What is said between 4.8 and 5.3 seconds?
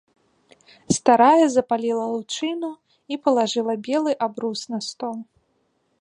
стол.